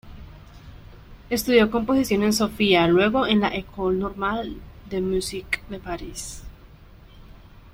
Estudió 1.29 1.69
composición 1.69 2.23
en 2.23 2.33
Sofía, 2.33 2.87
luego 2.87 3.27
en 3.27 3.39
la 3.39 3.55
École 3.55 3.99
Normale 3.99 4.57
de 4.89 4.99
Musique 4.99 5.61
de 5.69 5.77
París. 5.79 6.41